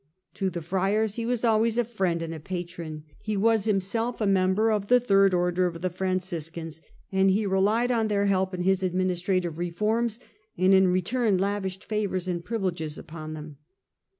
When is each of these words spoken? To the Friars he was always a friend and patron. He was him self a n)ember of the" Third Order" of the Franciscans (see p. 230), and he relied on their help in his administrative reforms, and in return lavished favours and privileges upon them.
To 0.33 0.49
the 0.49 0.63
Friars 0.63 1.17
he 1.17 1.27
was 1.27 1.45
always 1.45 1.77
a 1.77 1.83
friend 1.83 2.23
and 2.23 2.43
patron. 2.43 3.03
He 3.21 3.37
was 3.37 3.67
him 3.67 3.79
self 3.79 4.19
a 4.19 4.25
n)ember 4.25 4.75
of 4.75 4.87
the" 4.87 4.99
Third 4.99 5.31
Order" 5.31 5.67
of 5.67 5.83
the 5.83 5.91
Franciscans 5.91 6.77
(see 6.77 6.81
p. 6.81 6.87
230), 7.11 7.21
and 7.21 7.29
he 7.29 7.45
relied 7.45 7.91
on 7.91 8.07
their 8.07 8.25
help 8.25 8.51
in 8.55 8.63
his 8.63 8.81
administrative 8.81 9.59
reforms, 9.59 10.19
and 10.57 10.73
in 10.73 10.87
return 10.87 11.37
lavished 11.37 11.85
favours 11.85 12.27
and 12.27 12.43
privileges 12.43 12.97
upon 12.97 13.33
them. 13.35 13.57